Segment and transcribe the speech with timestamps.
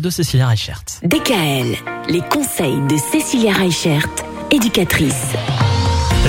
[0.00, 0.82] de Cécilia Reichert.
[1.04, 1.76] DKL,
[2.08, 4.08] les conseils de Cécilia Reichert,
[4.50, 5.28] éducatrice.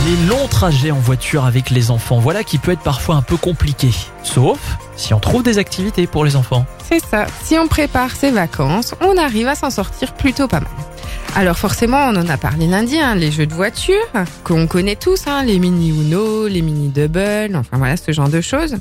[0.06, 3.38] Les longs trajets en voiture avec les enfants, voilà qui peut être parfois un peu
[3.38, 3.90] compliqué.
[4.22, 4.60] Sauf
[4.96, 6.68] si on trouve des activités pour les enfants.
[6.88, 7.26] C'est ça.
[7.42, 10.70] Si on prépare ses vacances, on arrive à s'en sortir plutôt pas mal.
[11.36, 14.08] Alors forcément, on en a parlé lundi, hein, les jeux de voiture,
[14.46, 18.40] qu'on connaît tous, hein, les mini Uno, les mini Double, enfin voilà, ce genre de
[18.40, 18.78] choses.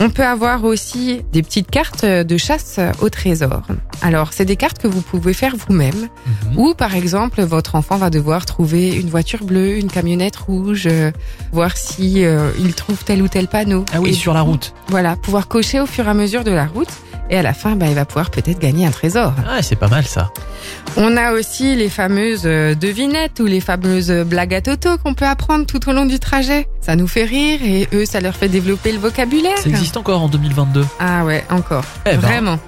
[0.00, 3.62] On peut avoir aussi des petites cartes de chasse au trésor.
[4.02, 5.94] Alors, c'est des cartes que vous pouvez faire vous-même.
[6.26, 6.58] Mhm.
[6.58, 11.10] Ou par exemple, votre enfant va devoir trouver une voiture bleue, une camionnette rouge, euh,
[11.52, 13.84] voir si euh, il trouve tel ou tel panneau.
[13.94, 14.74] Ah oui, Et sur la route.
[14.88, 16.90] Voilà, pouvoir cocher au fur et à mesure de la route.
[17.30, 19.32] Et à la fin, bah, il va pouvoir peut-être gagner un trésor.
[19.48, 20.30] Ah, c'est pas mal ça.
[20.96, 25.24] On a aussi les fameuses euh, devinettes ou les fameuses blagues à toto qu'on peut
[25.24, 26.68] apprendre tout au long du trajet.
[26.80, 29.56] Ça nous fait rire et eux, ça leur fait développer le vocabulaire.
[29.58, 30.84] Ça existe encore en 2022.
[31.00, 31.84] Ah ouais, encore.
[32.06, 32.18] Eh ben.
[32.18, 32.58] Vraiment.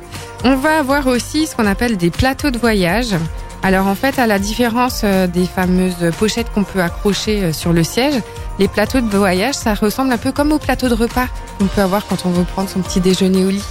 [0.44, 3.14] On va avoir aussi ce qu'on appelle des plateaux de voyage.
[3.62, 7.72] Alors en fait, à la différence euh, des fameuses pochettes qu'on peut accrocher euh, sur
[7.72, 8.14] le siège,
[8.58, 11.26] les plateaux de voyage, ça ressemble un peu comme au plateau de repas
[11.58, 13.64] qu'on peut avoir quand on veut prendre son petit déjeuner au lit.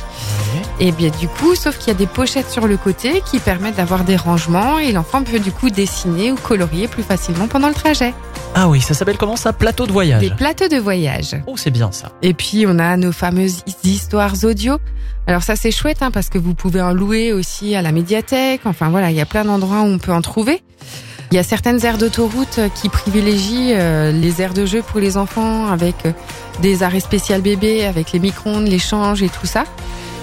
[0.79, 3.77] Et bien du coup, sauf qu'il y a des pochettes sur le côté qui permettent
[3.77, 7.73] d'avoir des rangements et l'enfant peut du coup dessiner ou colorier plus facilement pendant le
[7.73, 8.13] trajet.
[8.53, 9.53] Ah oui, ça s'appelle comment ça?
[9.53, 10.21] Plateau de voyage.
[10.21, 11.35] Des plateaux de voyage.
[11.47, 12.11] Oh, c'est bien ça.
[12.21, 14.77] Et puis on a nos fameuses histoires audio.
[15.27, 18.61] Alors ça c'est chouette hein, parce que vous pouvez en louer aussi à la médiathèque.
[18.65, 20.61] Enfin voilà, il y a plein d'endroits où on peut en trouver.
[21.31, 25.17] Il y a certaines aires d'autoroute qui privilégient euh, les aires de jeu pour les
[25.17, 26.11] enfants avec euh,
[26.61, 29.63] des arrêts spécial bébés, avec les micro-ondes, les changes et tout ça.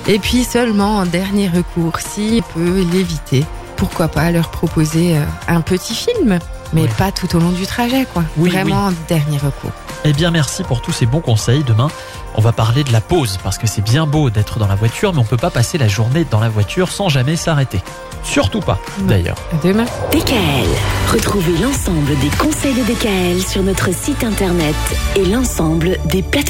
[0.08, 3.44] Et puis seulement en dernier recours, s'il peut l'éviter,
[3.76, 6.38] pourquoi pas leur proposer euh, un petit film,
[6.72, 6.88] mais Ouais.
[6.98, 8.24] pas tout au long du trajet quoi.
[8.36, 9.70] Oui, Vraiment en dernier recours.
[10.04, 11.62] Eh bien, merci pour tous ces bons conseils.
[11.62, 11.88] Demain,
[12.34, 15.12] on va parler de la pause parce que c'est bien beau d'être dans la voiture,
[15.12, 17.80] mais on peut pas passer la journée dans la voiture sans jamais s'arrêter.
[18.24, 19.36] Surtout pas, d'ailleurs.
[19.62, 19.84] Demain.
[20.12, 20.66] DKL,
[21.12, 24.74] retrouvez l'ensemble des conseils de DKL sur notre site internet
[25.14, 26.48] et l'ensemble des plateformes.